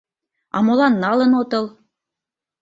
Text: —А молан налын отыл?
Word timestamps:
—А 0.55 0.57
молан 0.65 0.93
налын 1.03 1.31
отыл? 1.41 1.65